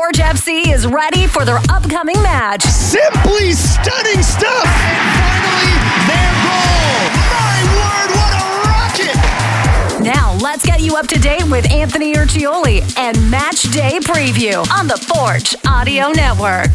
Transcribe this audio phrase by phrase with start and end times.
[0.00, 2.62] Forge FC is ready for their upcoming match.
[2.62, 4.64] Simply stunning stuff.
[4.64, 5.76] And finally,
[6.08, 7.04] their goal.
[7.28, 10.02] My word, what a rocket!
[10.02, 14.88] Now, let's get you up to date with Anthony Urciuoli and Match Day Preview on
[14.88, 16.70] the Forge Audio Network.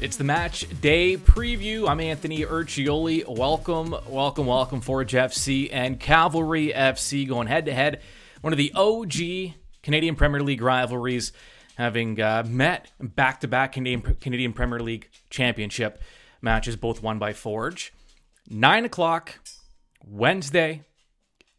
[0.00, 1.88] It's the match day preview.
[1.88, 3.28] I'm Anthony Urciuoli.
[3.28, 8.00] Welcome, welcome, welcome, Forge FC and Cavalry FC going head to head.
[8.40, 11.32] One of the OG Canadian Premier League rivalries,
[11.76, 16.02] having uh, met back to back Canadian Premier League Championship
[16.40, 17.92] matches, both won by Forge.
[18.48, 19.38] Nine o'clock
[20.04, 20.82] Wednesday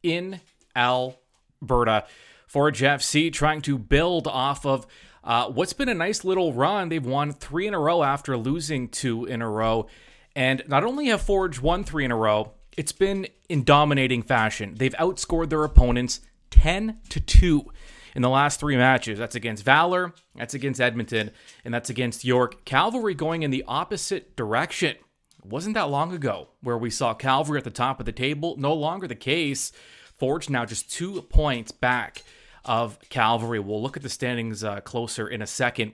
[0.02, 0.42] in
[0.76, 2.06] Alberta.
[2.48, 4.86] Forge FC trying to build off of
[5.24, 6.90] uh, what's been a nice little run.
[6.90, 9.88] They've won three in a row after losing two in a row.
[10.36, 14.76] And not only have Forge won three in a row, it's been in dominating fashion.
[14.76, 16.20] They've outscored their opponents
[16.52, 17.72] 10 to 2
[18.16, 19.20] in the last three matches.
[19.20, 21.32] That's against Valor, that's against Edmonton,
[21.66, 22.66] and that's against York.
[22.66, 24.96] Cavalry going in the opposite direction.
[25.38, 28.56] It wasn't that long ago where we saw Cavalry at the top of the table.
[28.58, 29.72] No longer the case.
[30.18, 32.24] Forge now just two points back
[32.64, 33.60] of Cavalry.
[33.60, 35.94] We'll look at the standings uh, closer in a second.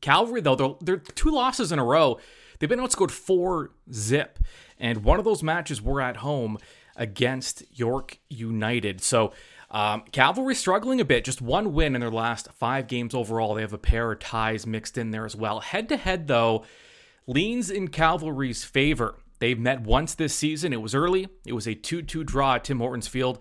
[0.00, 2.18] Cavalry, though, they're, they're two losses in a row.
[2.58, 4.38] They've been outscored four zip,
[4.78, 6.58] and one of those matches were at home
[6.96, 9.02] against York United.
[9.02, 9.32] So
[9.76, 13.52] um, Cavalry struggling a bit, just one win in their last five games overall.
[13.52, 15.60] They have a pair of ties mixed in there as well.
[15.60, 16.64] Head to head, though,
[17.26, 19.18] leans in Cavalry's favor.
[19.38, 20.72] They've met once this season.
[20.72, 21.28] It was early.
[21.44, 23.38] It was a 2 2 draw at Tim Hortons Field.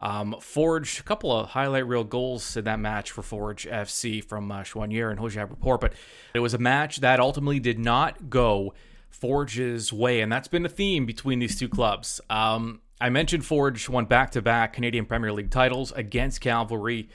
[0.00, 4.50] Um, Forge, a couple of highlight reel goals in that match for Forge FC from
[4.50, 5.92] uh, Choinière and Hojabrpour, but
[6.34, 8.74] it was a match that ultimately did not go
[9.08, 12.20] Forge's way, and that's been a theme between these two clubs.
[12.28, 17.08] Um, I mentioned Forge won back to back Canadian Premier League titles against Cavalry.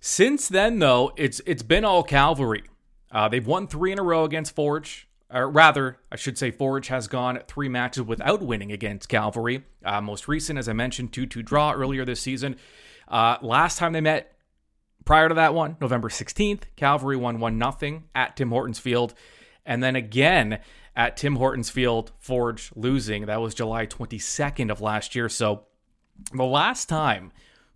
[0.00, 2.64] Since then, though, it's it's been all Cavalry.
[3.12, 6.88] Uh, they've won three in a row against Forge or rather, I should say, Forge
[6.88, 9.64] has gone three matches without winning against Cavalry.
[9.84, 12.56] Uh, most recent, as I mentioned, 2 2 draw earlier this season.
[13.06, 14.36] Uh, last time they met,
[15.04, 19.14] prior to that one, November 16th, Cavalry won 1 0 at Tim Hortons Field.
[19.64, 20.58] And then again
[21.00, 23.24] at Tim Hortons Field, Forge losing.
[23.24, 25.30] That was July 22nd of last year.
[25.30, 25.62] So
[26.34, 27.32] the last time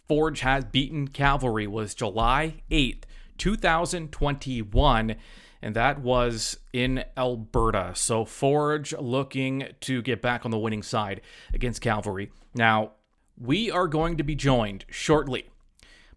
[0.07, 3.05] Forge has beaten Cavalry was July 8th,
[3.39, 5.17] 2021
[5.63, 7.93] and that was in Alberta.
[7.95, 11.23] So Forge looking to get back on the winning side
[11.55, 12.31] against Cavalry.
[12.55, 12.93] Now,
[13.39, 15.49] we are going to be joined shortly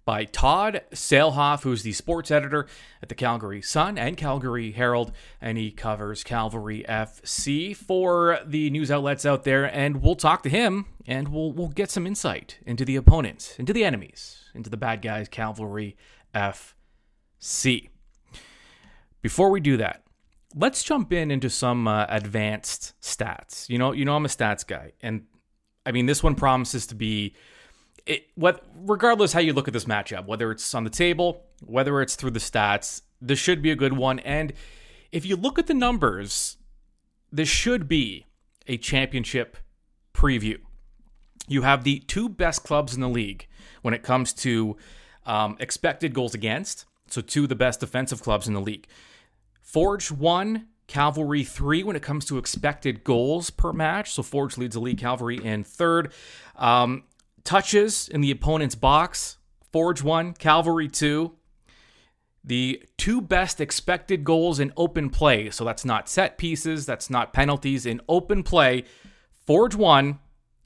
[0.07, 2.65] by Todd Saelhoff, who's the sports editor
[3.03, 8.89] at the Calgary Sun and Calgary Herald, and he covers Cavalry FC for the news
[8.89, 9.65] outlets out there.
[9.65, 13.73] And we'll talk to him, and we'll we'll get some insight into the opponents, into
[13.73, 15.97] the enemies, into the bad guys, Cavalry
[16.33, 17.89] FC.
[19.21, 20.03] Before we do that,
[20.55, 23.67] let's jump in into some uh, advanced stats.
[23.67, 25.25] You know, you know I'm a stats guy, and
[25.85, 27.35] I mean this one promises to be
[28.07, 28.27] it.
[28.35, 32.15] What regardless how you look at this matchup, whether it's on the table, whether it's
[32.15, 34.19] through the stats, this should be a good one.
[34.19, 34.53] And
[35.11, 36.57] if you look at the numbers,
[37.31, 38.25] this should be
[38.67, 39.57] a championship
[40.13, 40.59] preview.
[41.47, 43.47] You have the two best clubs in the league
[43.81, 44.77] when it comes to
[45.25, 46.85] um, expected goals against.
[47.09, 48.87] So, two of the best defensive clubs in the league.
[49.61, 54.13] Forge 1, Cavalry 3 when it comes to expected goals per match.
[54.13, 56.13] So Forge leads the league, Cavalry in third.
[56.55, 57.03] Um,
[57.47, 59.37] touches in the opponent's box,
[59.71, 61.33] Forge 1, Cavalry 2.
[62.43, 65.49] The two best expected goals in open play.
[65.49, 67.85] So that's not set pieces, that's not penalties.
[67.85, 68.83] In open play,
[69.45, 70.19] Forge 1,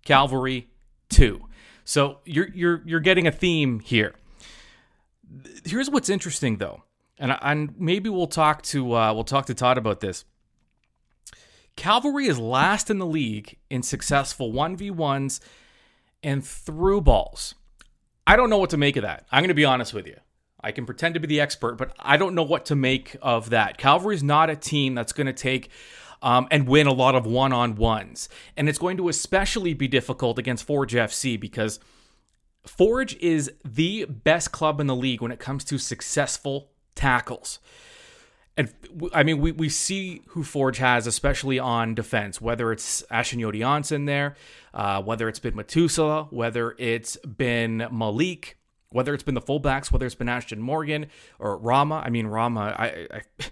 [0.04, 0.68] Cavalry
[1.10, 1.42] 2.
[1.86, 4.14] So you're you're you're getting a theme here.
[5.66, 6.84] Here's what's interesting though
[7.22, 10.26] and and maybe we'll talk to uh, we'll talk to Todd about this.
[11.78, 15.40] Cavalry is last in the league in successful one v ones
[16.24, 17.56] and through balls.
[18.28, 19.26] I don't know what to make of that.
[19.32, 20.18] I'm going to be honest with you.
[20.64, 23.50] I can pretend to be the expert, but I don't know what to make of
[23.50, 23.78] that.
[23.78, 25.70] Cavalry's not a team that's going to take
[26.22, 28.30] um, and win a lot of one on ones.
[28.56, 31.80] And it's going to especially be difficult against Forge FC because
[32.66, 37.60] Forge is the best club in the league when it comes to successful tackles.
[38.58, 38.74] And
[39.14, 44.36] I mean, we, we see who Forge has, especially on defense, whether it's Achinioti-Jönsson there,
[44.74, 48.58] uh, whether it's been Metusala, whether it's been Malik,
[48.90, 51.08] whether it's been the fullbacks, whether it's been Ashton Morgan
[51.40, 52.04] or Rama.
[52.06, 53.22] I mean, Rama, I, I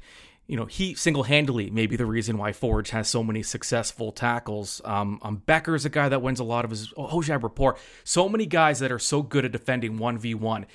[0.50, 4.12] you know, he single handedly may be the reason why Forge has so many successful
[4.12, 4.82] tackles.
[4.84, 7.78] Um, um, Bekker's a guy that wins a lot of his oh, Hojabrpour.
[8.04, 10.66] So many guys that are so good at defending 1v1.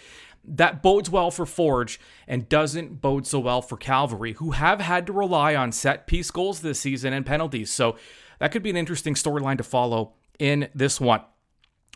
[0.46, 5.06] That bodes well for Forge and doesn't bode so well for Cavalry, who have had
[5.06, 7.70] to rely on set piece goals this season and penalties.
[7.70, 7.96] So
[8.38, 11.22] that could be an interesting storyline to follow in this one.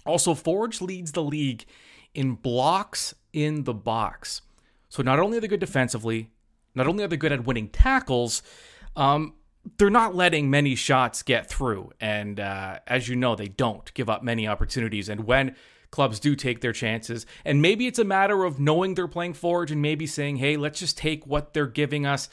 [0.06, 1.64] Also, Forge leads the league
[2.14, 4.42] in blocks in the box.
[4.88, 6.30] So not only are they good defensively,
[6.74, 8.42] not only are they good at winning tackles,
[8.96, 9.34] um,
[9.76, 11.90] they're not letting many shots get through.
[12.00, 15.08] And uh, as you know, they don't give up many opportunities.
[15.08, 15.54] And when
[15.90, 19.70] clubs do take their chances, and maybe it's a matter of knowing they're playing Forge
[19.70, 22.28] and maybe saying, hey, let's just take what they're giving us.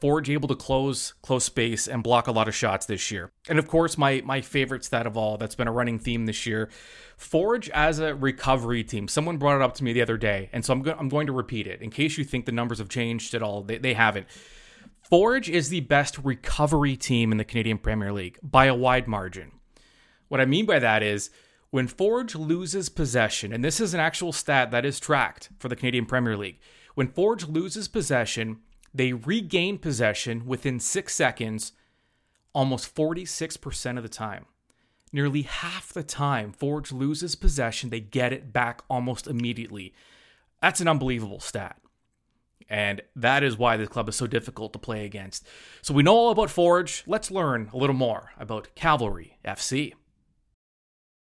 [0.00, 3.32] Forge able to close close space and block a lot of shots this year.
[3.48, 6.46] And of course, my my favorite stat of all that's been a running theme this
[6.46, 6.70] year,
[7.16, 9.08] Forge as a recovery team.
[9.08, 11.26] Someone brought it up to me the other day, and so I'm go- I'm going
[11.26, 13.62] to repeat it in case you think the numbers have changed at all.
[13.62, 14.28] They they haven't.
[15.10, 19.50] Forge is the best recovery team in the Canadian Premier League by a wide margin.
[20.28, 21.30] What I mean by that is
[21.70, 25.76] when Forge loses possession, and this is an actual stat that is tracked for the
[25.76, 26.58] Canadian Premier League,
[26.94, 28.58] when Forge loses possession,
[28.94, 31.72] they regain possession within six seconds
[32.54, 34.46] almost 46% of the time.
[35.12, 39.94] Nearly half the time Forge loses possession, they get it back almost immediately.
[40.60, 41.80] That's an unbelievable stat.
[42.68, 45.46] And that is why this club is so difficult to play against.
[45.80, 47.04] So we know all about Forge.
[47.06, 49.94] Let's learn a little more about Cavalry FC.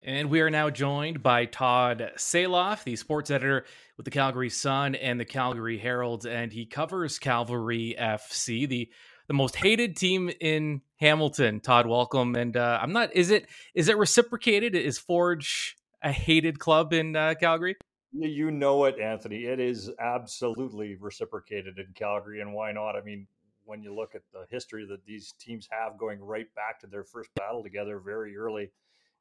[0.07, 3.65] And we are now joined by Todd Saelhoff, the sports editor
[3.97, 8.87] with the Calgary Sun and the Calgary Herald, and he covers Cavalry FC, the
[9.25, 11.59] the most hated team in Hamilton.
[11.59, 12.35] Todd, welcome.
[12.35, 13.15] And uh, I'm not.
[13.15, 14.75] Is it is it reciprocated?
[14.75, 17.75] Is Forge a hated club in uh, Calgary?
[18.11, 19.45] You know it, Anthony.
[19.45, 22.95] It is absolutely reciprocated in Calgary, and why not?
[22.95, 23.25] I mean,
[23.63, 27.03] when you look at the history that these teams have, going right back to their
[27.05, 28.69] first battle together very early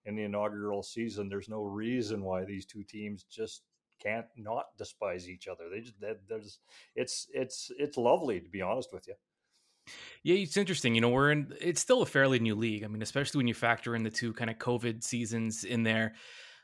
[0.06, 3.62] in the inaugural season, there's no reason why these two teams just
[4.02, 5.64] can't not despise each other.
[5.70, 5.94] They just
[6.28, 6.58] there's
[6.94, 9.14] it's it's it's lovely to be honest with you.
[10.22, 10.94] Yeah, it's interesting.
[10.94, 12.84] You know, we're in it's still a fairly new league.
[12.84, 16.14] I mean, especially when you factor in the two kind of COVID seasons in there.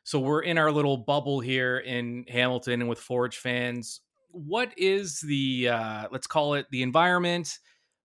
[0.04, 4.00] So we're in our little bubble here in Hamilton and with Forge fans.
[4.30, 7.58] What is the uh let's call it the environment,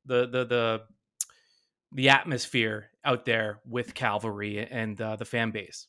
[0.05, 0.81] the the the
[1.93, 5.87] the atmosphere out there with Cavalry and uh, the fan base?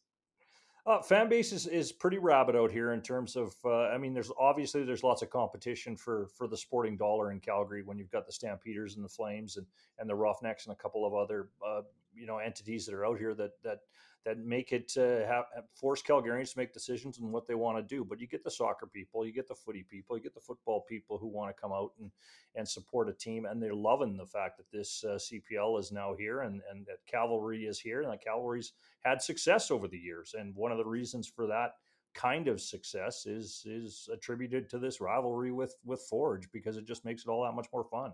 [0.87, 3.53] Uh, fan base is, is pretty rabid out here in terms of.
[3.65, 7.41] Uh, I mean, there's obviously there's lots of competition for for the sporting dollar in
[7.41, 9.67] Calgary when you've got the Stampeders and the Flames and
[9.99, 11.83] and the Roughnecks and a couple of other uh,
[12.15, 13.81] you know entities that are out here that that
[14.27, 17.95] that make it uh, have, force Calgarians to make decisions on what they want to
[17.95, 18.05] do.
[18.05, 20.85] But you get the soccer people, you get the footy people, you get the football
[20.89, 22.11] people who want to come out and
[22.57, 26.13] and support a team, and they're loving the fact that this uh, CPL is now
[26.19, 28.73] here and and that Cavalry is here, and that Cavalry's
[29.05, 30.35] had success over the years.
[30.37, 31.75] And one of the reasons for that
[32.13, 37.05] kind of success is is attributed to this rivalry with with Forge because it just
[37.05, 38.13] makes it all that much more fun.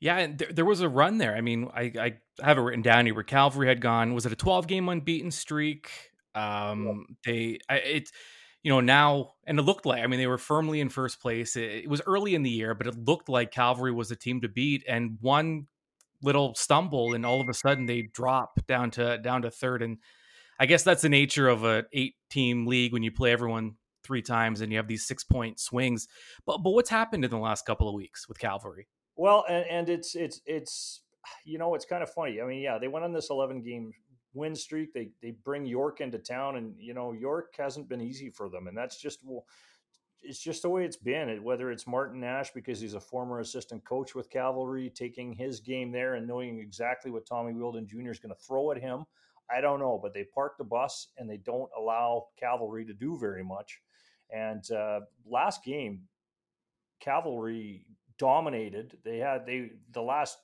[0.00, 1.34] Yeah, and there, there was a run there.
[1.34, 4.14] I mean, I, I have it written down here where Cavalry had gone.
[4.14, 5.90] Was it a 12 game unbeaten streak?
[6.34, 7.32] Um, yeah.
[7.32, 8.10] They, I, it,
[8.62, 11.56] you know, now, and it looked like, I mean, they were firmly in first place.
[11.56, 14.42] It, it was early in the year, but it looked like Cavalry was the team
[14.42, 14.84] to beat.
[14.86, 15.66] And one
[16.22, 19.82] little stumble, and all of a sudden they drop down to down to third.
[19.82, 19.98] And
[20.58, 24.22] I guess that's the nature of a eight team league when you play everyone three
[24.22, 26.08] times and you have these six point swings.
[26.44, 28.88] But but what's happened in the last couple of weeks with Cavalry?
[29.16, 31.00] Well, and, and it's it's it's
[31.44, 32.40] you know it's kind of funny.
[32.40, 33.92] I mean, yeah, they went on this 11 game
[34.34, 34.92] win streak.
[34.92, 38.66] They they bring York into town, and you know York hasn't been easy for them,
[38.66, 39.46] and that's just well,
[40.22, 41.42] it's just the way it's been.
[41.42, 45.90] Whether it's Martin Nash because he's a former assistant coach with Cavalry, taking his game
[45.90, 48.10] there and knowing exactly what Tommy Wheeldon Jr.
[48.10, 49.04] is going to throw at him,
[49.54, 49.98] I don't know.
[50.00, 53.80] But they park the bus and they don't allow Cavalry to do very much.
[54.30, 56.02] And uh, last game,
[57.00, 57.86] Cavalry
[58.18, 58.98] dominated.
[59.04, 60.38] They had they the last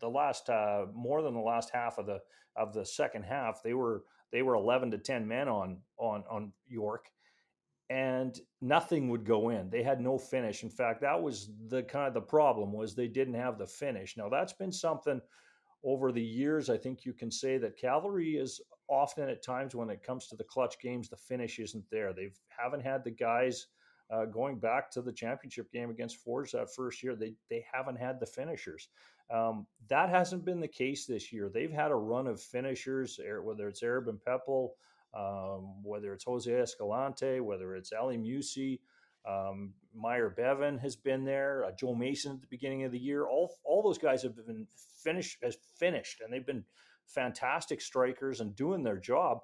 [0.00, 2.20] the last uh, more than the last half of the
[2.56, 3.62] of the second half.
[3.62, 7.06] They were they were eleven to ten men on on on York,
[7.88, 9.70] and nothing would go in.
[9.70, 10.62] They had no finish.
[10.62, 14.16] In fact, that was the kind of the problem was they didn't have the finish.
[14.16, 15.20] Now that's been something
[15.82, 16.68] over the years.
[16.70, 20.36] I think you can say that cavalry is often at times when it comes to
[20.36, 22.12] the clutch games, the finish isn't there.
[22.12, 23.68] They haven't had the guys
[24.10, 27.96] uh, going back to the championship game against Forge that first year, they they haven't
[27.96, 28.88] had the finishers.
[29.30, 31.48] Um, that hasn't been the case this year.
[31.52, 34.74] They've had a run of finishers, whether it's Aribim Pepple,
[35.14, 38.80] um, whether it's Jose Escalante, whether it's Ali Musse,
[39.28, 43.26] um, Myer Bevan has been there, uh, Joe Mason at the beginning of the year.
[43.26, 44.66] All all those guys have been
[45.02, 46.64] finished has finished, and they've been
[47.06, 49.38] fantastic strikers and doing their job.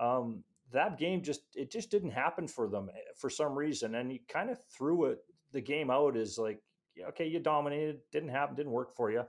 [0.00, 4.10] Um, that game just it just didn't happen for them eh, for some reason, and
[4.10, 5.18] he kind of threw it
[5.52, 6.60] the game out as like,
[7.08, 9.22] okay, you dominated, didn't happen, didn't work for you.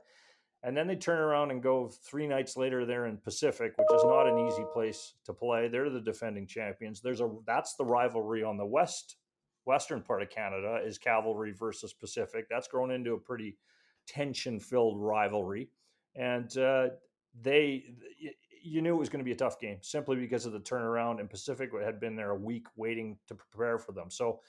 [0.65, 4.05] And then they turn around and go three nights later they're in Pacific, which is
[4.05, 5.67] not an easy place to play.
[5.67, 7.01] They're the defending champions.
[7.01, 9.17] There's a that's the rivalry on the west
[9.65, 12.47] western part of Canada is Cavalry versus Pacific.
[12.49, 13.57] That's grown into a pretty
[14.07, 15.69] tension filled rivalry,
[16.15, 16.89] and uh,
[17.41, 17.85] they
[18.63, 21.19] you knew it was going to be a tough game simply because of the turnaround.
[21.19, 24.09] And Pacific had been there a week waiting to prepare for them.
[24.09, 24.39] So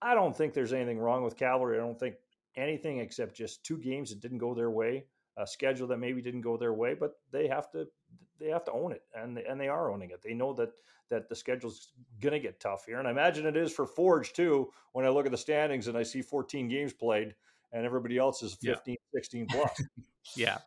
[0.00, 1.76] I don't think there's anything wrong with Cavalry.
[1.76, 2.14] I don't think
[2.56, 5.04] anything except just two games that didn't go their way
[5.36, 7.86] a schedule that maybe didn't go their way, but they have to
[8.38, 10.22] they have to own it, and and they are owning it.
[10.22, 10.70] They know that
[11.08, 14.32] that the schedule's going to get tough here, and I imagine it is for Forge
[14.32, 14.70] too.
[14.92, 17.34] When I look at the standings and I see 14 games played,
[17.72, 19.18] and everybody else is 15, yeah.
[19.18, 19.82] 16 plus.
[20.36, 20.58] yeah.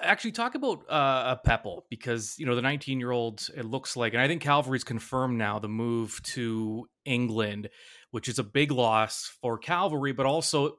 [0.00, 3.48] Actually, talk about uh, Pepple because you know the 19 year old.
[3.56, 7.68] It looks like, and I think Calvary's confirmed now the move to England,
[8.10, 10.78] which is a big loss for Calvary, but also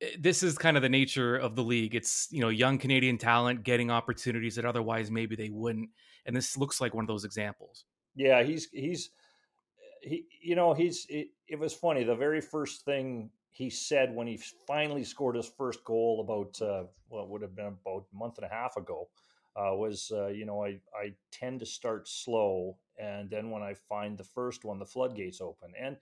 [0.00, 1.94] Eh, this is kind of the nature of the league.
[1.94, 5.90] It's you know young Canadian talent getting opportunities that otherwise maybe they wouldn't,
[6.26, 7.84] and this looks like one of those examples.
[8.14, 9.10] Yeah, he's he's
[10.02, 12.04] he you know he's it, it was funny.
[12.04, 16.84] The very first thing he said when he finally scored his first goal about uh,
[17.08, 19.08] what would have been about a month and a half ago
[19.56, 23.74] uh, was uh, you know I I tend to start slow, and then when I
[23.74, 25.96] find the first one, the floodgates open, and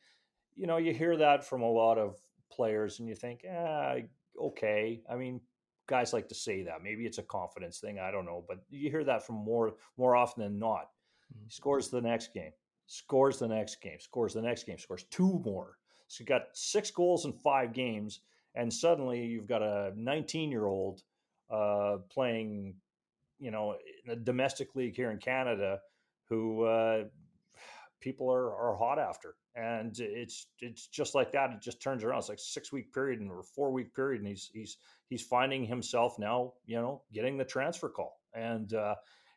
[0.57, 2.17] you know you hear that from a lot of
[2.51, 3.97] players and you think, ah,
[4.41, 5.03] okay.
[5.11, 5.41] I mean,
[5.87, 6.83] guys like to say that.
[6.83, 7.99] Maybe it's a confidence thing.
[7.99, 10.89] I don't know, but you hear that from more more often than not.
[11.35, 11.49] Mm-hmm.
[11.49, 12.53] Scores the next game,
[12.87, 15.77] scores the next game, scores the next game, scores two more.
[16.12, 18.21] So you got six goals in five games,
[18.54, 21.02] and suddenly you've got a 19 year old
[21.50, 22.75] uh, playing,
[23.38, 25.81] you know, in a domestic league here in Canada,
[26.28, 27.04] who uh,
[28.00, 31.50] people are are hot after and it's it's just like that.
[31.50, 32.19] It just turns around.
[32.19, 34.78] It's like six week period and or four week period, and he's he's
[35.09, 38.95] he's finding himself now, you know, getting the transfer call, and uh,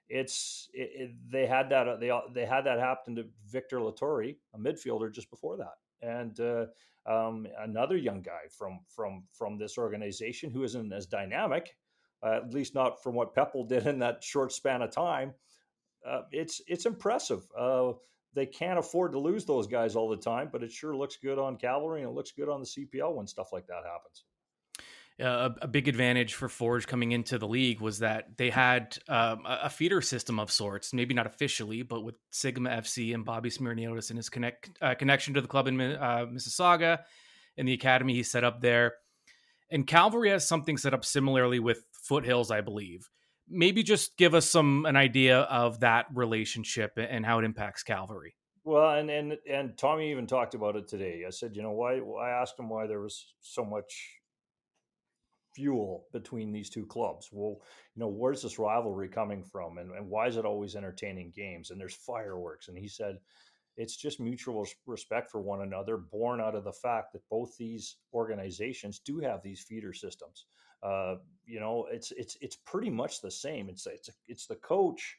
[0.07, 4.57] it's it, it, they had that they they had that happen to Victor Loturi, a
[4.57, 6.65] midfielder, just before that, and uh,
[7.05, 11.75] um, another young guy from from from this organization who isn't as dynamic,
[12.23, 15.33] uh, at least not from what Pepple did in that short span of time.
[16.05, 17.45] Uh, it's it's impressive.
[17.57, 17.93] Uh,
[18.33, 21.39] they can't afford to lose those guys all the time, but it sure looks good
[21.39, 24.25] on Cavalry and it looks good on the CPL when stuff like that happens.
[25.19, 29.43] A, a, big advantage for Forge coming into the league was that they had um,
[29.45, 34.09] a, feeder system of sorts, maybe not officially, but with Sigma FC and Bobby Smirniotis
[34.09, 36.99] and his connect, uh, connection to the club in uh, Mississauga
[37.57, 38.95] and the academy he set up there.
[39.71, 43.09] And Calvary has something set up similarly with Foothills, I believe
[43.49, 48.35] maybe just give us some an idea of that relationship and how it impacts Calvary.
[48.63, 51.23] Well, and and and Tommy even talked about it today.
[51.25, 51.99] I said, you know, why?
[51.99, 54.19] I asked him why there was so much
[55.55, 57.29] fuel between these two clubs.
[57.31, 57.61] Well,
[57.95, 61.71] you know, where's this rivalry coming from, and, and why is it always entertaining games?
[61.71, 62.67] And there's fireworks.
[62.67, 63.19] And he said,
[63.77, 67.97] it's just mutual respect for one another, born out of the fact that both these
[68.13, 70.45] organizations do have these feeder systems.
[70.81, 73.69] Uh, you know, it's it's it's pretty much the same.
[73.69, 75.17] It's it's it's the coach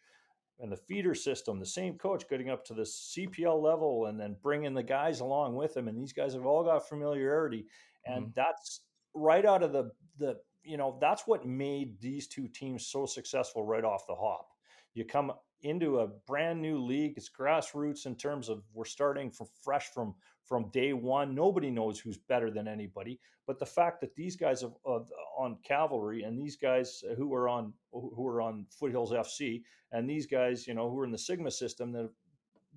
[0.59, 4.37] and the feeder system, the same coach getting up to the CPL level and then
[4.43, 5.89] bringing the guys along with him.
[5.89, 7.67] And these guys have all got familiarity,
[8.07, 8.33] and mm-hmm.
[8.35, 8.81] that's
[9.17, 13.65] right out of the the you know that's what made these two teams so successful
[13.65, 14.49] right off the hop.
[14.95, 15.33] You come
[15.63, 17.15] into a brand new league.
[17.17, 21.35] It's grassroots in terms of we're starting from fresh from from day one.
[21.35, 23.19] Nobody knows who's better than anybody.
[23.47, 25.01] But the fact that these guys have, uh,
[25.39, 30.27] on Cavalry and these guys who are on who are on Foothills FC and these
[30.27, 32.11] guys, you know, who are in the Sigma system that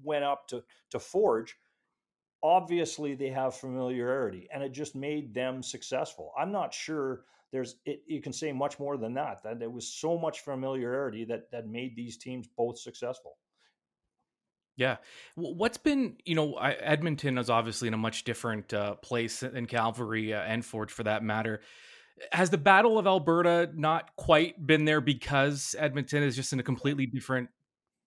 [0.04, 1.58] went up to to Forge,
[2.44, 6.32] obviously they have familiarity, and it just made them successful.
[6.38, 9.44] I'm not sure there's it, you can say much more than that.
[9.44, 13.38] That there was so much familiarity that that made these teams both successful.
[14.76, 14.98] Yeah.
[15.36, 20.34] What's been, you know, Edmonton is obviously in a much different uh, place than Cavalry
[20.34, 21.60] uh, and Forge for that matter.
[22.32, 26.64] Has the Battle of Alberta not quite been there because Edmonton is just in a
[26.64, 27.50] completely different?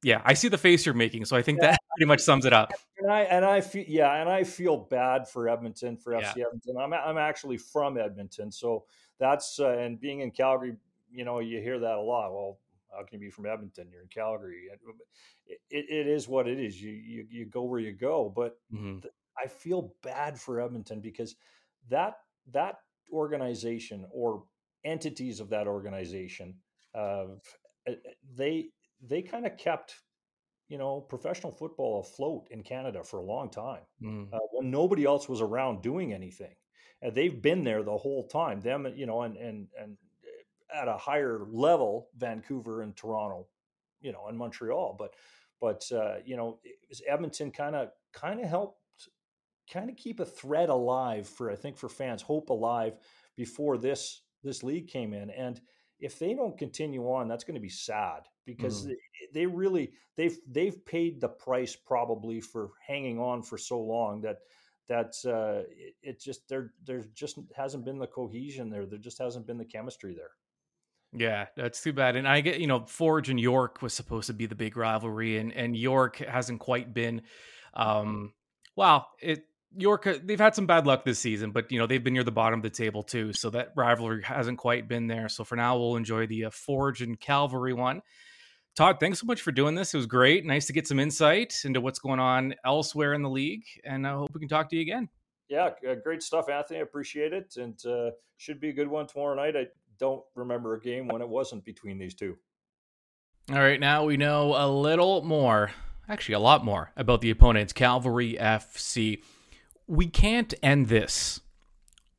[0.03, 1.73] Yeah, I see the face you're making, so I think yeah.
[1.73, 2.73] that pretty much sums it up.
[2.99, 6.45] And I and I feel yeah, and I feel bad for Edmonton for FC yeah.
[6.47, 6.77] Edmonton.
[6.79, 8.85] I'm I'm actually from Edmonton, so
[9.19, 10.77] that's uh, and being in Calgary,
[11.11, 12.33] you know, you hear that a lot.
[12.33, 12.59] Well,
[12.93, 13.89] how can you be from Edmonton?
[13.91, 14.69] You're in Calgary.
[15.47, 16.81] It, it, it is what it is.
[16.81, 18.33] You, you, you go where you go.
[18.35, 19.01] But mm-hmm.
[19.01, 21.37] th- I feel bad for Edmonton because
[21.89, 22.19] that
[22.53, 22.77] that
[23.13, 24.45] organization or
[24.85, 26.55] entities of that organization,
[26.95, 27.27] uh,
[28.37, 28.71] they
[29.03, 29.95] they kind of kept
[30.69, 34.33] you know professional football afloat in Canada for a long time Mm.
[34.33, 36.55] uh, when nobody else was around doing anything.
[37.03, 38.61] And they've been there the whole time.
[38.61, 39.97] Them, you know, and and and
[40.73, 43.49] at a higher level, Vancouver and Toronto,
[44.01, 44.95] you know, and Montreal.
[44.99, 45.15] But
[45.61, 48.79] but uh, you know, it was Edmonton kind of kind of helped
[49.73, 52.95] kind of keep a thread alive for I think for fans, hope alive
[53.37, 55.31] before this this league came in.
[55.31, 55.61] And
[56.03, 58.97] if they don't continue on, that's going to be sad because Mm.
[59.33, 64.39] they, really they've they've paid the price probably for hanging on for so long that
[64.89, 68.85] that uh, it, it just there there just hasn't been the cohesion there.
[68.85, 70.33] There just hasn't been the chemistry there.
[71.15, 72.17] Yeah, that's too bad.
[72.17, 75.39] And I get, you know, Forge and York was supposed to be the big rivalry,
[75.39, 77.23] and and York hasn't quite been.
[77.75, 78.33] Um,
[78.77, 79.45] well, it
[79.77, 82.25] York uh, they've had some bad luck this season, but you know they've been near
[82.25, 85.29] the bottom of the table too, so that rivalry hasn't quite been there.
[85.29, 88.03] So for now, we'll enjoy the uh, Forge and Calvary one.
[88.75, 89.93] Todd, thanks so much for doing this.
[89.93, 90.47] It was great.
[90.47, 94.13] Nice to get some insight into what's going on elsewhere in the league, and I
[94.13, 95.09] hope we can talk to you again.
[95.49, 96.79] Yeah, uh, great stuff, Anthony.
[96.79, 99.57] I appreciate it, and uh, should be a good one tomorrow night.
[99.57, 99.67] I
[99.99, 102.39] don't remember a game when it wasn't between these two.
[103.51, 105.73] All right, now we know a little more,
[106.09, 109.23] actually, a lot more about the opponents, Calvary FC.
[109.87, 111.41] We can't end this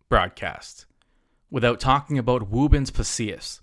[0.10, 0.86] broadcast
[1.50, 3.62] without talking about Woobens Pacius.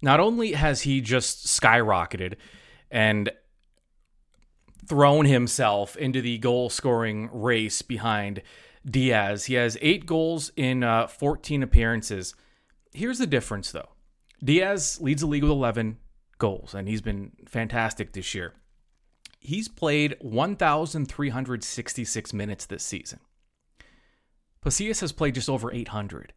[0.00, 2.34] Not only has he just skyrocketed
[2.90, 3.30] and
[4.86, 8.42] thrown himself into the goal scoring race behind
[8.86, 12.34] Diaz, he has eight goals in uh, 14 appearances.
[12.92, 13.90] Here's the difference, though
[14.42, 15.98] Diaz leads the league with 11
[16.38, 18.54] goals, and he's been fantastic this year.
[19.40, 23.20] He's played 1,366 minutes this season.
[24.60, 26.34] Pacius has played just over 800.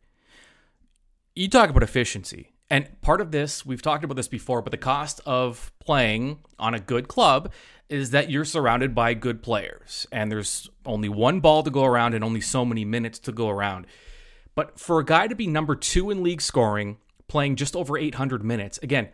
[1.35, 2.53] You talk about efficiency.
[2.69, 6.73] And part of this, we've talked about this before, but the cost of playing on
[6.73, 7.51] a good club
[7.89, 10.07] is that you're surrounded by good players.
[10.11, 13.49] And there's only one ball to go around and only so many minutes to go
[13.49, 13.87] around.
[14.55, 16.97] But for a guy to be number two in league scoring,
[17.27, 19.09] playing just over 800 minutes, again,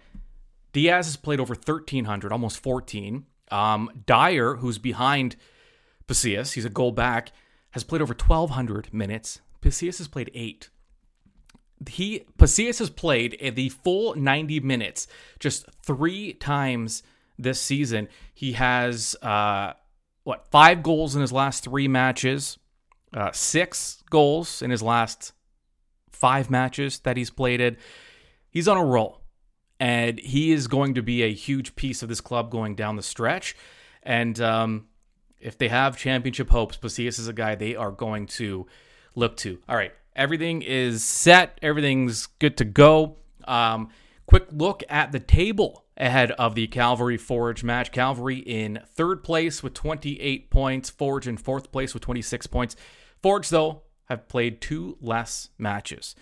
[0.73, 3.25] Diaz has played over 1,300, almost 14.
[3.51, 5.35] Um, Dyer, who's behind
[6.07, 7.31] Pacius, he's a goal back,
[7.71, 9.41] has played over 1,200 minutes.
[9.61, 10.69] Pacius has played eight.
[11.87, 15.07] He Pacius has played the full 90 minutes
[15.39, 17.03] just three times
[17.37, 18.07] this season.
[18.33, 19.73] He has uh,
[20.23, 22.57] what five goals in his last three matches,
[23.13, 25.33] uh, six goals in his last
[26.09, 27.77] five matches that he's played in.
[28.49, 29.21] He's on a roll,
[29.79, 33.03] and he is going to be a huge piece of this club going down the
[33.03, 33.55] stretch.
[34.03, 34.87] And um,
[35.39, 38.65] if they have championship hopes, Pacius is a guy they are going to
[39.15, 39.59] look to.
[39.67, 43.17] All right, everything is set, everything's good to go.
[43.45, 43.89] Um,
[44.25, 47.91] quick look at the table ahead of the Calvary Forge match.
[47.91, 52.75] Calvary in third place with 28 points, Forge in fourth place with 26 points.
[53.21, 56.15] Forge, though, have played two less matches.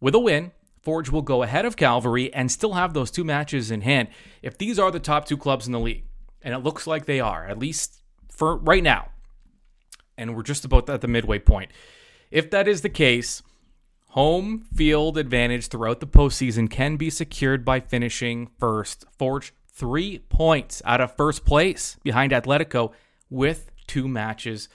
[0.00, 0.52] With a win,
[0.84, 4.08] Forge will go ahead of Calvary and still have those two matches in hand.
[4.42, 6.04] If these are the top two clubs in the league,
[6.42, 9.08] and it looks like they are, at least for right now,
[10.16, 11.70] and we're just about at the midway point.
[12.30, 13.42] If that is the case,
[14.10, 19.06] home field advantage throughout the postseason can be secured by finishing first.
[19.18, 22.92] Forge three points out of first place behind Atletico
[23.30, 24.68] with two matches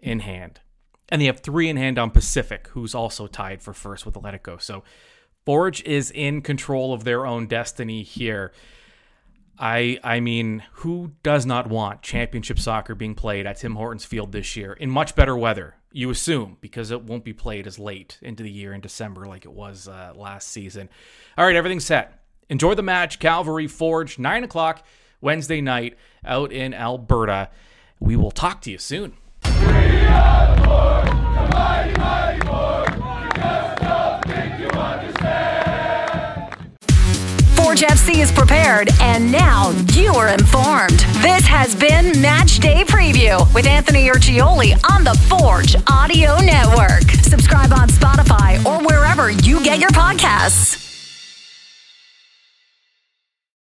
[0.00, 0.60] in hand.
[1.08, 4.60] And they have three in hand on Pacific, who's also tied for first with Atletico.
[4.60, 4.82] So
[5.46, 8.52] Forge is in control of their own destiny here.
[9.58, 14.32] I I mean, who does not want championship soccer being played at Tim Hortons Field
[14.32, 15.76] this year in much better weather?
[15.92, 19.44] You assume because it won't be played as late into the year in December like
[19.44, 20.90] it was uh, last season.
[21.38, 22.24] All right, everything's set.
[22.48, 24.84] Enjoy the match, Calvary Forge, nine o'clock
[25.20, 27.50] Wednesday night out in Alberta.
[28.00, 29.14] We will talk to you soon.
[37.76, 41.00] Forge FC is prepared, and now you are informed.
[41.20, 47.02] This has been Match Day Preview with Anthony Urciuoli on the Forge Audio Network.
[47.22, 50.85] Subscribe on Spotify or wherever you get your podcasts.